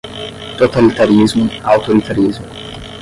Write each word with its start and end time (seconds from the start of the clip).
Totalitarismo, 0.57 1.45
autoritarismo 1.73 2.47